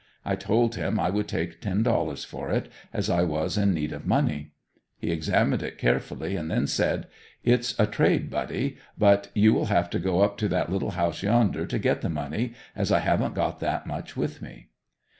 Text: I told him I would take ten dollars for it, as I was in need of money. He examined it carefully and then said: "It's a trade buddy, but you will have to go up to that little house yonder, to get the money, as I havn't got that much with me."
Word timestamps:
I 0.25 0.35
told 0.35 0.73
him 0.73 0.99
I 0.99 1.11
would 1.11 1.27
take 1.27 1.61
ten 1.61 1.83
dollars 1.83 2.25
for 2.25 2.49
it, 2.49 2.69
as 2.91 3.07
I 3.07 3.21
was 3.21 3.55
in 3.55 3.71
need 3.71 3.93
of 3.93 4.03
money. 4.03 4.53
He 4.97 5.11
examined 5.11 5.61
it 5.61 5.77
carefully 5.77 6.35
and 6.35 6.49
then 6.49 6.65
said: 6.65 7.05
"It's 7.43 7.79
a 7.79 7.85
trade 7.85 8.31
buddy, 8.31 8.77
but 8.97 9.29
you 9.35 9.53
will 9.53 9.65
have 9.65 9.91
to 9.91 9.99
go 9.99 10.21
up 10.21 10.37
to 10.39 10.47
that 10.47 10.71
little 10.71 10.89
house 10.97 11.21
yonder, 11.21 11.67
to 11.67 11.77
get 11.77 12.01
the 12.01 12.09
money, 12.09 12.55
as 12.75 12.91
I 12.91 12.97
havn't 13.01 13.35
got 13.35 13.59
that 13.59 13.85
much 13.85 14.17
with 14.17 14.41
me." 14.41 14.69